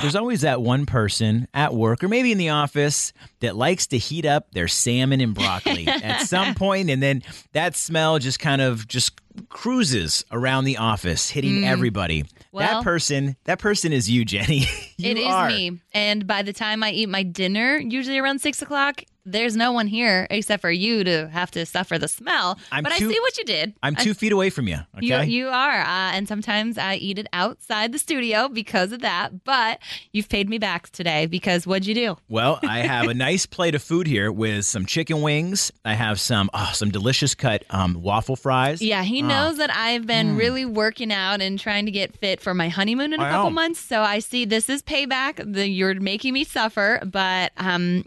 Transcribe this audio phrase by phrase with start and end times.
[0.00, 3.98] There's always that one person at work or maybe in the office that likes to
[3.98, 7.22] heat up their salmon and broccoli at some point, and then
[7.52, 11.66] that smell just kind of just cruises around the office, hitting mm.
[11.66, 12.24] everybody.
[12.52, 14.66] that person, that person is you, Jenny.
[14.96, 15.48] you It is are.
[15.48, 15.80] me.
[15.92, 19.86] And by the time I eat my dinner, usually around 6 o'clock, there's no one
[19.88, 22.58] here except for you to have to suffer the smell.
[22.72, 23.74] I'm but too- I see what you did.
[23.82, 24.78] I'm I two feet away from you.
[24.96, 25.26] Okay.
[25.26, 25.80] You, you are.
[25.80, 29.44] Uh, and sometimes I eat it outside the studio because of that.
[29.44, 29.80] But
[30.12, 32.16] you've paid me back today because what'd you do?
[32.28, 35.72] Well, I have a nice plate of food here with some chicken wings.
[35.84, 38.80] I have some oh, some delicious cut um, waffle fries.
[38.80, 39.26] Yeah, he Ah.
[39.26, 43.12] knows that I've been really working out and trying to get fit for my honeymoon
[43.12, 43.54] in a I couple know.
[43.54, 43.80] months.
[43.80, 45.42] So I see this is payback.
[45.52, 47.00] The, you're making me suffer.
[47.04, 48.04] But um,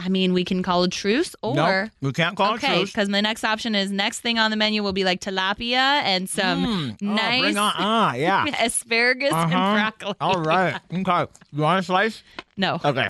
[0.00, 1.56] I mean, we can call a truce or.
[1.56, 2.90] no, we can't call Okay, truce.
[2.92, 5.74] because my next option is next thing on the menu will be like tilapia
[6.04, 8.44] and some Oh, nice bring on, ah, yeah.
[8.64, 9.74] asparagus and Uh-huh.
[9.74, 10.14] broccoli.
[10.20, 10.80] All right.
[10.92, 11.26] Okay.
[11.52, 12.22] You want a slice?
[12.56, 12.80] No.
[12.84, 13.08] Okay.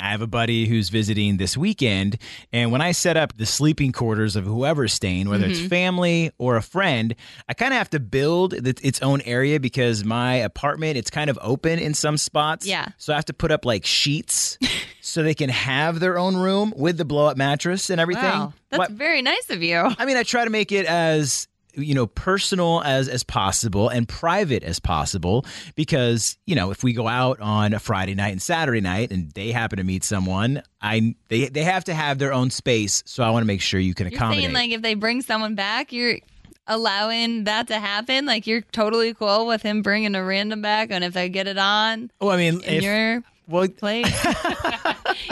[0.00, 2.16] I have a buddy who's visiting this weekend,
[2.52, 5.52] and when I set up the sleeping quarters of whoever's staying, whether Mm-hmm.
[5.64, 7.14] it's family or a friend,
[7.48, 11.28] I kind of have to build th- its own area because my apartment it's kind
[11.30, 12.66] of open in some spots.
[12.66, 12.88] Yeah.
[12.96, 14.58] so I have to put up like sheets
[15.00, 18.24] so they can have their own room with the blow up mattress and everything.
[18.24, 18.52] Wow.
[18.70, 19.76] That's What- very nice of you.
[19.98, 24.08] I mean, I try to make it as you know personal as as possible and
[24.08, 28.42] private as possible because you know if we go out on a Friday night and
[28.42, 32.32] Saturday night and they happen to meet someone, I they they have to have their
[32.32, 33.02] own space.
[33.06, 34.44] So I want to make sure you can You're accommodate.
[34.44, 36.18] saying like if they bring someone back, you're
[36.66, 38.26] allowing that to happen.
[38.26, 41.58] Like you're totally cool with him bringing a random back, and if they get it
[41.58, 43.68] on oh, I mean, in if, your well.
[43.68, 44.06] place,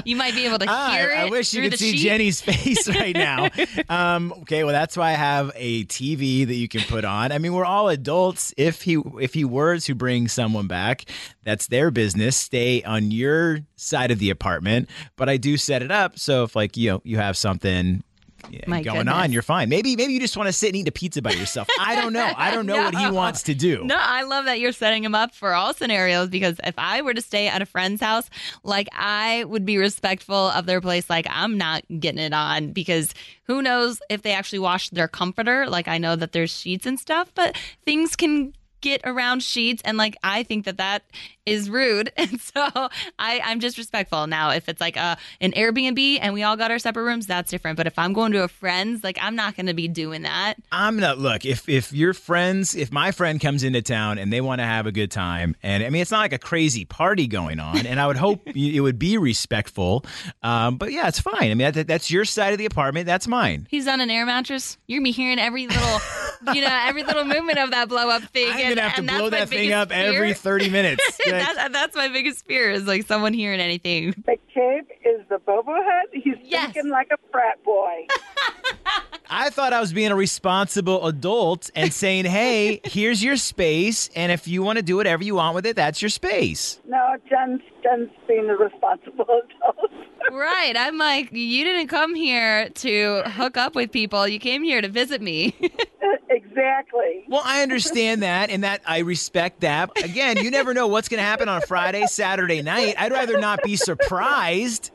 [0.04, 1.26] you might be able to Ah, hear I, it.
[1.26, 1.99] I wish you could see sheet.
[2.04, 3.49] Jenny's face right now.
[3.88, 7.32] um, okay, well that's why I have a TV that you can put on.
[7.32, 8.53] I mean, we're all adults.
[8.56, 11.04] If he if he were to bring someone back,
[11.44, 12.37] that's their business.
[12.37, 14.88] Stay on your side of the apartment.
[15.16, 18.03] But I do set it up so if like you know you have something.
[18.50, 19.69] Yeah, My going on, you're fine.
[19.69, 21.69] Maybe, maybe you just want to sit and eat a pizza by yourself.
[21.78, 22.32] I don't know.
[22.37, 23.84] I don't know what he wants to do.
[23.84, 27.15] No, I love that you're setting him up for all scenarios because if I were
[27.15, 28.31] to stay at a friend's house,
[28.62, 31.10] like I would be respectful of their place.
[31.10, 35.66] Like I'm not getting it on because who knows if they actually washed their comforter.
[35.69, 39.97] Like I know that there's sheets and stuff, but things can get around sheets and
[39.97, 41.05] like I think that that
[41.47, 42.12] is rude.
[42.19, 44.27] And so I I'm just respectful.
[44.27, 47.50] Now if it's like a an Airbnb and we all got our separate rooms that's
[47.50, 47.77] different.
[47.77, 50.55] But if I'm going to a friend's like I'm not going to be doing that.
[50.72, 54.41] I'm not look if if your friends if my friend comes into town and they
[54.41, 57.27] want to have a good time and I mean it's not like a crazy party
[57.27, 60.05] going on and I would hope it would be respectful
[60.43, 61.50] um, but yeah it's fine.
[61.50, 63.67] I mean that, that's your side of the apartment that's mine.
[63.71, 64.77] He's on an air mattress.
[64.87, 65.99] You're gonna be hearing every little,
[66.54, 68.50] you know, every little movement of that blow up thing.
[68.50, 71.72] I'm and, gonna have to blow that thing biggest up every 30 minutes Like, that,
[71.72, 74.15] that's my biggest fear is like someone hearing anything.
[74.15, 76.06] McCabe is the bobo head.
[76.12, 76.72] He's Yes.
[76.72, 78.06] thinking like a frat boy.
[79.31, 84.33] I thought I was being a responsible adult and saying hey here's your space and
[84.33, 87.61] if you want to do whatever you want with it that's your space No, Jen's,
[87.83, 89.91] Jen's being the responsible adult.
[90.31, 90.75] Right.
[90.77, 94.28] I'm like, you didn't come here to hook up with people.
[94.28, 95.56] You came here to visit me.
[96.28, 97.25] exactly.
[97.28, 99.91] Well, I understand that, and that I respect that.
[100.03, 102.94] Again, you never know what's going to happen on Friday, Saturday night.
[102.99, 104.91] I'd rather not be surprised.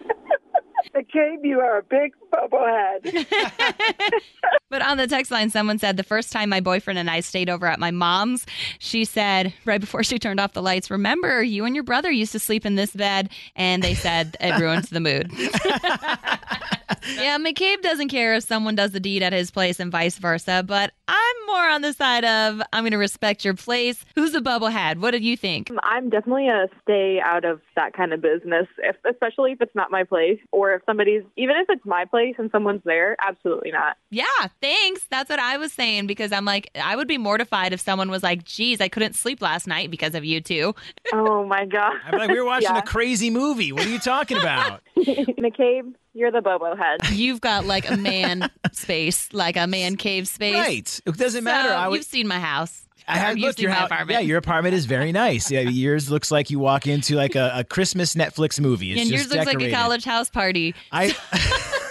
[0.96, 3.26] McCabe, you are a big bubblehead.
[4.74, 7.48] But on the text line, someone said the first time my boyfriend and I stayed
[7.48, 8.48] over at my mom's,
[8.80, 12.32] she said right before she turned off the lights, "Remember, you and your brother used
[12.32, 15.32] to sleep in this bed," and they said it ruins the mood.
[15.32, 20.64] yeah, McCabe doesn't care if someone does the deed at his place and vice versa,
[20.66, 24.04] but I'm more on the side of I'm going to respect your place.
[24.16, 24.98] Who's the bubblehead?
[24.98, 25.70] What did you think?
[25.70, 29.76] Um, I'm definitely a stay out of that kind of business, if, especially if it's
[29.76, 33.72] not my place or if somebody's, even if it's my place and someone's there, absolutely
[33.72, 33.98] not.
[34.10, 34.24] Yeah,
[34.62, 35.06] thanks.
[35.12, 38.24] That's what I was saying because I'm like, I would be mortified if someone was
[38.24, 40.74] like, geez, I couldn't sleep last night because of you two.
[41.16, 41.94] Oh my God.
[42.08, 42.80] I'm like, we were watching Yeah.
[42.80, 43.72] a crazy movie.
[43.72, 44.82] What are you talking about?
[44.98, 47.02] McCabe, you're the Bobo head.
[47.12, 50.54] You've got like a man space, like a man cave space.
[50.56, 51.00] right.
[51.06, 51.74] It doesn't matter.
[51.74, 51.98] I would.
[51.98, 52.82] you've seen my house.
[53.08, 53.88] I Or had you've look seen your my house.
[53.88, 54.12] apartment.
[54.22, 55.52] Yeah, your apartment is very nice.
[55.52, 58.94] Yeah, yours looks like you walk into like a, a Christmas Netflix movie.
[58.94, 59.72] It's and yours looks decorated.
[59.72, 60.74] like a college house party.
[60.94, 61.14] I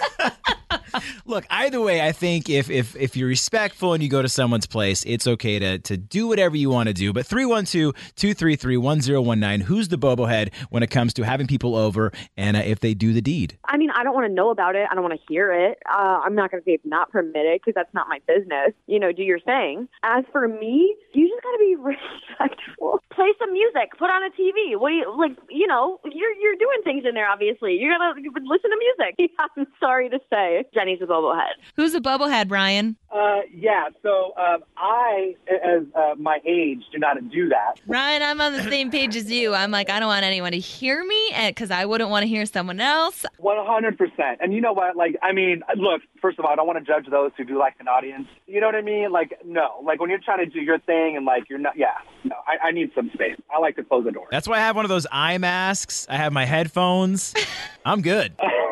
[1.25, 4.65] Look, either way, I think if if if you're respectful and you go to someone's
[4.65, 7.11] place, it's okay to to do whatever you want to do.
[7.13, 12.61] But 312-233-1019, who's the bobo head when it comes to having people over and uh,
[12.61, 13.57] if they do the deed?
[13.65, 14.87] I mean, I don't want to know about it.
[14.89, 15.79] I don't want to hear it.
[15.89, 18.73] Uh, I'm not going to say it's not permitted because that's not my business.
[18.87, 19.89] You know, do your thing.
[20.03, 21.75] As for me, you just got to be
[22.39, 23.01] respectful.
[23.13, 23.91] Play some music.
[23.97, 24.79] Put on a TV.
[24.79, 25.37] What do you like?
[25.49, 27.29] You know, you're you're doing things in there.
[27.29, 28.13] Obviously, you're gonna
[28.43, 29.15] listen to music.
[29.39, 31.53] I'm sorry to say, Jenny's a bobblehead.
[31.77, 32.97] Who's a bubblehead, Ryan?
[33.09, 33.87] Uh, yeah.
[34.01, 37.75] So um, I, as uh, my age, do not do that.
[37.87, 39.53] Ryan, I'm on the same page as you.
[39.53, 42.45] I'm like, I don't want anyone to hear me because I wouldn't want to hear
[42.45, 43.25] someone else.
[43.37, 44.39] One hundred percent.
[44.41, 44.97] And you know what?
[44.97, 46.01] Like, I mean, look.
[46.21, 48.27] First of all, I don't want to judge those who do like an audience.
[48.45, 49.11] You know what I mean?
[49.11, 49.79] Like, no.
[49.85, 51.77] Like when you're trying to do your thing and like you're not.
[51.77, 51.93] Yeah.
[52.25, 52.35] No.
[52.47, 53.37] I, I need some space.
[53.55, 54.27] I like to close the door.
[54.31, 56.07] That's why I have one of those eye masks.
[56.09, 57.33] I have my headphones.
[57.85, 58.33] I'm good.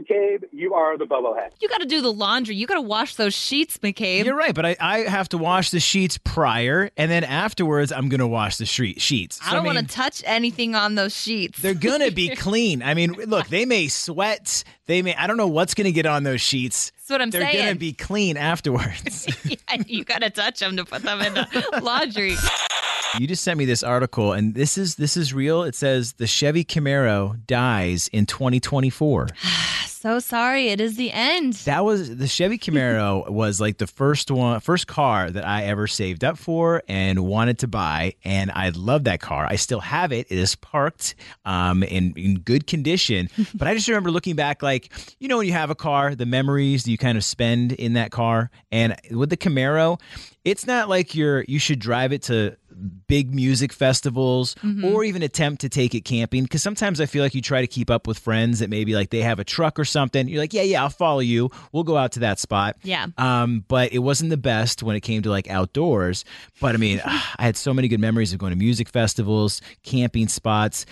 [0.00, 1.52] McCabe, you are the bobo head.
[1.60, 2.54] You got to do the laundry.
[2.54, 4.24] You got to wash those sheets, McCabe.
[4.24, 8.08] You're right, but I, I have to wash the sheets prior, and then afterwards, I'm
[8.08, 9.36] going to wash the street sheets.
[9.36, 11.60] So, I don't mean, want to touch anything on those sheets.
[11.60, 12.82] They're going to be clean.
[12.82, 14.64] I mean, look, they may sweat.
[14.86, 16.90] They may, I don't know what's going to get on those sheets.
[16.90, 17.42] That's what I'm saying.
[17.42, 17.64] They're saying.
[17.64, 19.26] going to be clean afterwards.
[19.44, 22.36] yeah, you got to touch them to put them in the laundry.
[23.18, 25.62] you just sent me this article, and this is this is real.
[25.62, 29.28] It says the Chevy Camaro dies in 2024.
[30.00, 31.52] So sorry, it is the end.
[31.66, 35.86] That was the Chevy Camaro was like the first one, first car that I ever
[35.86, 39.46] saved up for and wanted to buy, and I love that car.
[39.46, 40.28] I still have it.
[40.30, 43.28] It is parked um, in in good condition.
[43.54, 46.24] but I just remember looking back, like you know, when you have a car, the
[46.24, 50.00] memories that you kind of spend in that car, and with the Camaro,
[50.46, 55.60] it's not like you're you should drive it to big music festivals or even attempt
[55.62, 58.18] to take it camping because sometimes I feel like you try to keep up with
[58.18, 60.28] friends that maybe like they have a truck or something.
[60.28, 61.50] You're like, yeah, yeah, I'll follow you.
[61.72, 62.76] We'll go out to that spot.
[62.82, 63.06] Yeah.
[63.18, 66.24] Um, but it wasn't the best when it came to like outdoors.
[66.60, 70.28] But I mean, I had so many good memories of going to music festivals, camping
[70.28, 70.86] spots.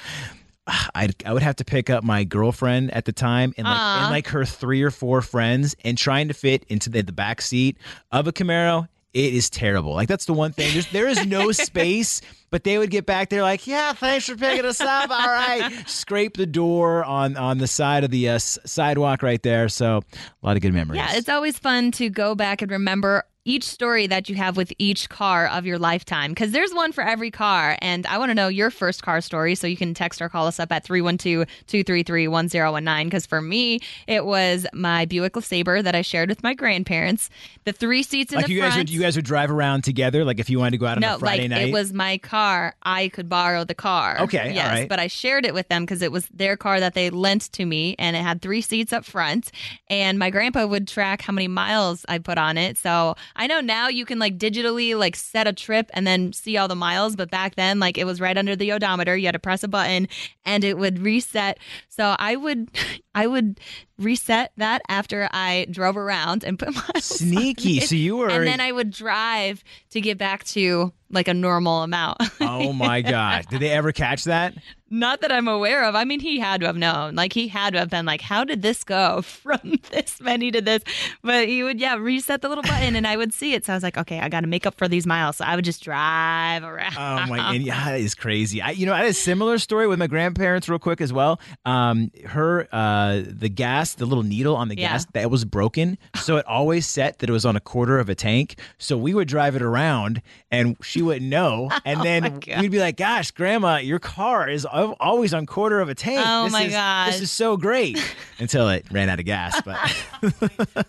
[0.95, 4.11] I'd, I would have to pick up my girlfriend at the time and like and
[4.11, 7.79] like her three or four friends and trying to fit into the, the back seat
[8.13, 8.89] of a Camaro.
[9.15, 9.95] It is terrible.
[9.95, 10.73] Like that's the one thing.
[10.73, 12.21] There's there is no space.
[12.51, 15.11] But they would get back there like, yeah, thanks for picking us up.
[15.11, 19.69] All right, scrape the door on on the side of the uh, sidewalk right there.
[19.69, 20.01] So
[20.43, 20.99] a lot of good memories.
[20.99, 24.71] Yeah, it's always fun to go back and remember each story that you have with
[24.79, 27.79] each car of your lifetime because there's one for every car.
[27.81, 29.55] And I want to know your first car story.
[29.55, 33.07] So you can text or call us up at 312 233 1019.
[33.09, 37.31] Because for me, it was my Buick LeSabre that I shared with my grandparents.
[37.65, 38.73] The three seats in like the you front.
[38.73, 40.27] guys would you guys would drive around together.
[40.27, 41.69] Like if you wanted to go out on no, a Friday like night.
[41.69, 42.75] it was my car.
[42.83, 44.21] I could borrow the car.
[44.21, 44.89] Okay, all yes, right.
[44.89, 47.65] but I shared it with them because it was their car that they lent to
[47.65, 49.51] me, and it had three seats up front.
[49.89, 52.77] And my grandpa would track how many miles I put on it.
[52.77, 56.57] So I know now you can like digitally like set a trip and then see
[56.57, 59.17] all the miles, but back then like it was right under the odometer.
[59.17, 60.09] You had to press a button,
[60.45, 61.59] and it would reset.
[61.89, 62.69] So I would,
[63.15, 63.61] I would
[63.99, 67.81] reset that after I drove around and put on Sneaky.
[67.81, 71.83] So you were and then I would drive to get back to like a normal
[71.83, 72.23] amount.
[72.41, 73.47] Oh my god.
[73.51, 74.55] Did they ever catch that?
[74.91, 75.95] Not that I'm aware of.
[75.95, 77.15] I mean, he had to have known.
[77.15, 80.61] Like he had to have been like, how did this go from this many to
[80.61, 80.83] this?
[81.23, 83.67] But he would, yeah, reset the little button and I would see it.
[83.67, 85.37] So I was like, okay, I got to make up for these miles.
[85.37, 86.95] So I would just drive around.
[86.97, 87.55] Oh my!
[87.55, 88.63] And yeah, that is crazy.
[88.63, 91.39] I, you know, I had a similar story with my grandparents, real quick as well.
[91.67, 94.91] Um, her, uh, the gas, the little needle on the Yeah.
[94.93, 98.09] gas, that was broken, so it always set that it was on a quarter of
[98.09, 98.59] a tank.
[98.79, 102.61] So we would drive it around, and she wouldn't know, oh and Oh then God.
[102.61, 106.25] we'd be like, "Gosh, Grandma, your car is always on quarter of a tank.
[106.27, 107.13] Oh this my is, gosh.
[107.13, 107.99] this is so great."
[108.39, 109.77] Until it ran out of gas, but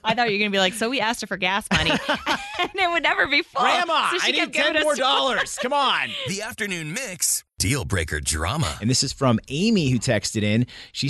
[0.03, 1.89] I thought you were going to be like, so we asked her for gas money
[1.89, 3.61] and it would never be full.
[3.63, 5.57] Grandma, So she I need ten more dollars.
[5.59, 6.09] Come on.
[6.27, 7.43] The afternoon mix.
[7.57, 8.77] Deal breaker drama.
[8.81, 10.67] And this is from Amy who texted in.
[10.91, 11.09] She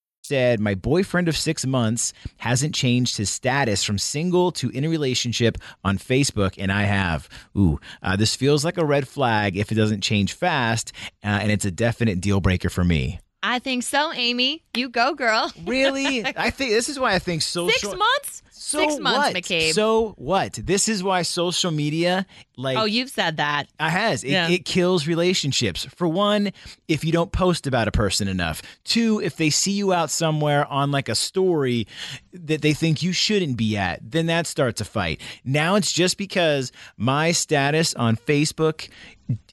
[0.31, 4.89] Said my boyfriend of six months hasn't changed his status from single to in a
[4.89, 7.27] relationship on Facebook, and I have.
[7.57, 11.51] Ooh, uh, this feels like a red flag if it doesn't change fast, uh, and
[11.51, 13.19] it's a definite deal breaker for me.
[13.43, 14.63] I think so, Amy.
[14.73, 15.51] You go, girl.
[15.65, 17.91] Really, I think this is why I think social.
[17.91, 18.43] Six months?
[18.71, 19.35] So Six months, what?
[19.35, 19.73] McCabe.
[19.73, 20.53] So what?
[20.53, 22.25] This is why social media,
[22.55, 23.67] like, oh, you've said that.
[23.79, 24.23] I has.
[24.23, 24.49] It, Yeah.
[24.49, 25.85] it kills relationships.
[25.95, 26.51] For one,
[26.87, 28.61] if you don't post about a person enough.
[28.83, 31.85] Two, if they see you out somewhere on like a story
[32.33, 35.19] that they think you shouldn't be at, then that starts a fight.
[35.43, 38.87] Now it's just because my status on Facebook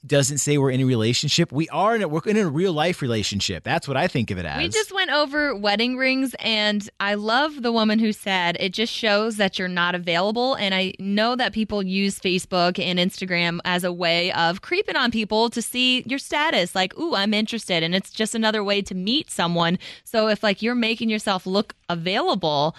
[0.07, 1.53] doesn't say we're in a relationship.
[1.53, 3.65] We are in a, we're in a real life relationship.
[3.65, 4.59] That's what I think of it as.
[4.59, 8.93] We just went over wedding rings, and I love the woman who said it just
[8.93, 10.55] shows that you're not available.
[10.55, 15.11] And I know that people use Facebook and Instagram as a way of creeping on
[15.11, 17.83] people to see your status, like, ooh, I'm interested.
[17.83, 19.79] And it's just another way to meet someone.
[20.05, 22.77] So if like you're making yourself look available,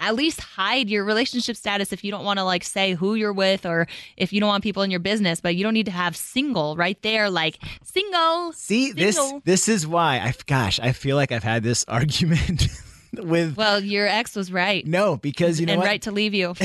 [0.00, 3.32] at least hide your relationship status if you don't want to like say who you're
[3.32, 5.92] with or if you don't want people in your business but you don't need to
[5.92, 11.16] have single right there like single See, this this is why I gosh, I feel
[11.16, 12.68] like I've had this argument
[13.12, 14.86] with well your ex was right.
[14.86, 15.86] No, because you know and what?
[15.86, 16.54] right to leave you.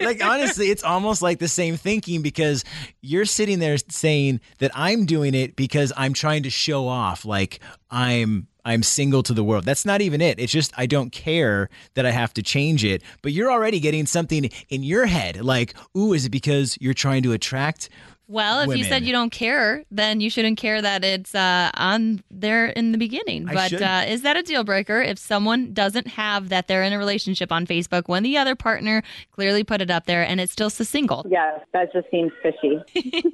[0.00, 2.64] Like honestly, it's almost like the same thinking because
[3.00, 7.60] you're sitting there saying that I'm doing it because I'm trying to show off like
[7.90, 9.64] I'm I'm single to the world.
[9.64, 10.40] That's not even it.
[10.40, 13.00] It's just I don't care that I have to change it.
[13.22, 17.22] But you're already getting something in your head like, "Ooh, is it because you're trying
[17.22, 17.88] to attract
[18.28, 22.22] well if you said you don't care then you shouldn't care that it's uh, on
[22.30, 26.08] there in the beginning I but uh, is that a deal breaker if someone doesn't
[26.08, 29.02] have that they're in a relationship on facebook when the other partner
[29.32, 32.80] clearly put it up there and it still says single Yes, that just seems fishy.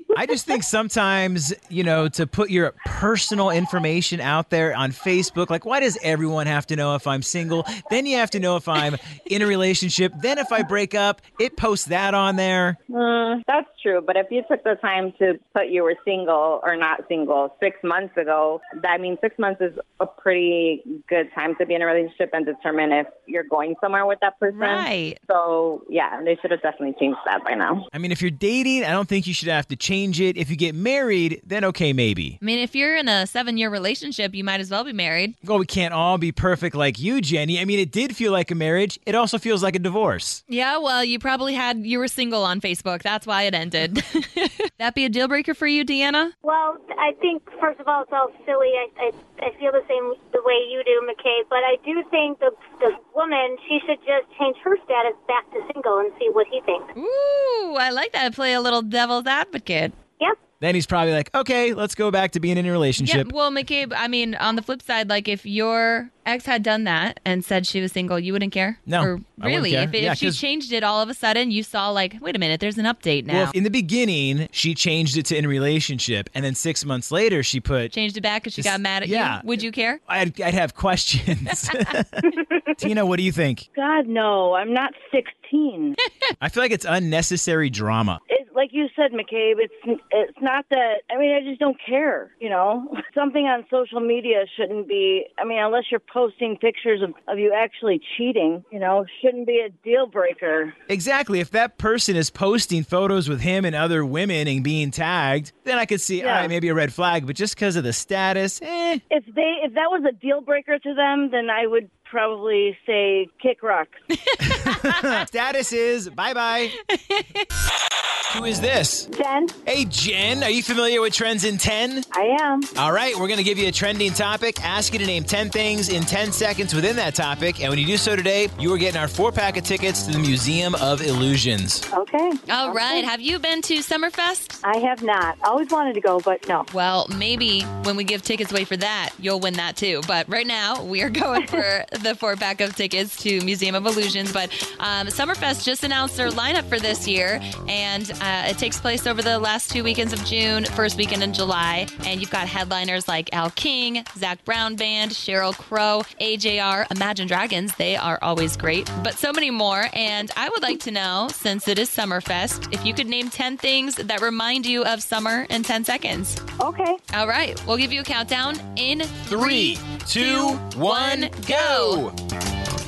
[0.17, 5.51] I just think sometimes, you know, to put your personal information out there on Facebook,
[5.51, 7.65] like, why does everyone have to know if I'm single?
[7.91, 8.97] Then you have to know if I'm
[9.27, 10.13] in a relationship.
[10.21, 12.79] Then if I break up, it posts that on there.
[12.91, 16.77] Mm, that's true, but if you took the time to put you were single or
[16.77, 21.65] not single six months ago, that means six months is a pretty good time to
[21.65, 24.59] be in a relationship and determine if you're going somewhere with that person.
[24.59, 27.87] right So yeah, they should have definitely changed that by now.
[27.93, 30.37] I mean, if you're dating, I don't think you should have to change it.
[30.37, 32.39] If you get married, then okay, maybe.
[32.43, 35.35] I mean, if you're in a seven year relationship, you might as well be married.
[35.45, 37.61] Well, we can't all be perfect like you, Jenny.
[37.61, 38.99] I mean, it did feel like a marriage.
[39.07, 40.45] It also feels like a divorce.
[40.49, 43.03] Yeah, well, you probably had, you were single on Facebook.
[43.03, 44.03] That's why it ended.
[44.79, 46.33] that be a deal breaker for you, Deanna?
[46.43, 48.73] Well, I think first of all, it's all silly.
[48.75, 49.11] I, I
[49.47, 51.43] I feel the same the way you do, McKay.
[51.49, 52.51] But I do think the
[52.81, 56.61] the woman she should just change her status back to single and see what he
[56.63, 56.97] thinks.
[56.97, 58.35] Ooh, I like that.
[58.35, 59.93] Play a little devil's advocate.
[60.21, 60.39] Yep.
[60.63, 63.33] Then he's probably like, okay, let's go back to being in a Yeah, relationship.
[63.33, 67.19] well, McCabe, I mean, on the flip side, like if your ex had done that
[67.25, 68.79] and said she was single, you wouldn't care?
[68.87, 69.73] No, Or I really?
[69.73, 69.83] care.
[69.83, 72.15] If, it, Yeah, if she 'cause- changed it all of a sudden, you saw like,
[72.21, 73.35] wait a minute, there's an update now.
[73.43, 77.11] Well, in the beginning, she changed it to in a relationship, and then six months
[77.11, 79.39] later, she put Changed it back because she got mad at yeah.
[79.43, 79.49] you.
[79.49, 79.99] Would you care?
[80.09, 81.69] I'd, I'd have questions.
[82.79, 83.69] Tina, what do you think?
[83.75, 85.97] God, no, I'm not 16.
[86.41, 88.21] I feel like it's unnecessary drama.
[88.29, 91.03] It, like you said, McCabe, it's it's not that.
[91.11, 92.31] I mean, I just don't care.
[92.41, 95.27] You know, something on social media shouldn't be.
[95.39, 99.61] I mean, unless you're posting pictures of, of you actually cheating, you know, shouldn't be
[99.61, 100.75] a deal breaker.
[100.89, 101.41] Exactly.
[101.41, 105.79] If that person is posting photos with him and other women and being tagged, then
[105.79, 106.41] I could see, all Yeah.
[106.41, 107.27] right, maybe a red flag.
[107.27, 108.99] But just because of the status, eh.
[109.11, 113.27] If they if that was a deal breaker to them, then I would probably say
[113.41, 113.99] kick rocks.
[115.29, 116.71] status is bye bye.
[118.35, 119.07] Who is this?
[119.07, 122.03] Jen, Hey, Jen, are you familiar with Trends in 10?
[122.13, 122.63] I am.
[122.79, 125.51] All right, we're going to give you a trending topic, ask you to name 10
[125.51, 127.61] things in 10 seconds within that topic.
[127.61, 130.13] And when you do so today, you are getting our four pack of tickets to
[130.13, 131.83] the Museum of Illusions.
[131.93, 132.33] Okay.
[132.51, 133.05] All right.
[133.05, 134.61] Have you been to Summerfest?
[134.65, 135.37] I have not.
[135.45, 136.65] Always wanted to go, but no.
[136.73, 140.01] Well, maybe when we give tickets away for that, you'll win that too.
[140.07, 143.85] But right now, we are going for the four pack of tickets to Museum of
[143.85, 144.33] Illusions.
[144.33, 149.07] But um, Summerfest just announced their lineup for this year, and Uh, it takes place
[149.07, 151.87] over the last two weekends of June, first weekend in July.
[152.05, 157.75] And you've got headliners like Al King, Zac Brown Band, Sheryl Crow, AJR, Imagine Dragons.
[157.77, 159.87] They are always great, but so many more.
[159.93, 163.57] And I would like to know, since it is Summerfest, if you could name 10
[163.57, 166.37] things that remind you of summer in 10 seconds.
[166.61, 166.97] Okay.
[167.15, 172.13] All right, we'll give you a countdown in Three, two, one, go.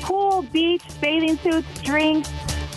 [0.02, 2.30] Pool, beach, bathing suits, drinks,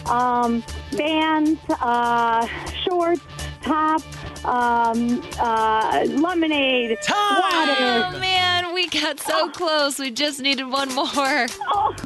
[0.09, 0.63] um,
[0.97, 2.47] bands, uh,
[2.83, 3.21] shorts,
[3.61, 4.01] top,
[4.45, 7.15] um, uh, lemonade, Time!
[7.17, 8.19] Oh water.
[8.19, 8.36] man,
[8.93, 9.99] we got so close.
[9.99, 11.47] We just needed one more.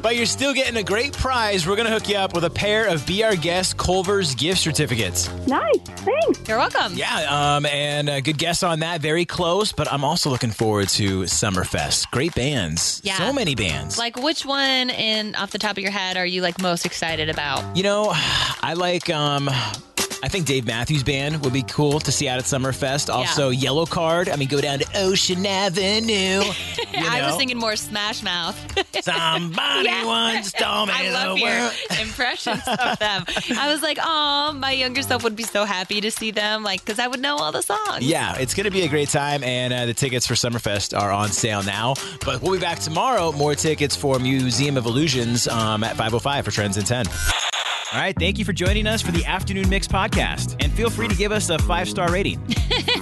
[0.00, 1.66] But you're still getting a great prize.
[1.66, 4.60] We're going to hook you up with a pair of Be Our Guest Culver's gift
[4.60, 5.28] certificates.
[5.46, 5.78] Nice.
[5.78, 6.48] Thanks.
[6.48, 6.94] You're welcome.
[6.94, 9.00] Yeah, um, and a good guess on that.
[9.00, 12.10] Very close, but I'm also looking forward to Summerfest.
[12.10, 13.00] Great bands.
[13.04, 13.16] Yeah.
[13.16, 13.98] So many bands.
[13.98, 17.28] Like which one in off the top of your head are you like most excited
[17.28, 17.76] about?
[17.76, 19.48] You know, I like um
[20.24, 23.12] I think Dave Matthews Band would be cool to see out at Summerfest.
[23.12, 24.32] Also, Yellowcard.
[24.32, 26.42] I mean, go down to Ocean Avenue.
[26.92, 28.54] You I was thinking more Smash Mouth.
[29.02, 30.04] Somebody Yeah.
[30.04, 31.72] once told me I love your world.
[32.02, 33.24] impressions of them.
[33.58, 36.84] I was like, oh, my younger self would be so happy to see them, like,
[36.84, 38.02] because I would know all the songs.
[38.04, 41.10] Yeah, it's going to be a great time, and uh, the tickets for Summerfest are
[41.10, 41.94] on sale now.
[42.24, 43.32] But we'll be back tomorrow.
[43.32, 47.06] More tickets for Museum of Illusions um, at 505 for Trends in 10.
[47.92, 50.56] All right, thank you for joining us for the Afternoon Mix podcast.
[50.64, 52.40] And feel free to give us a five star rating.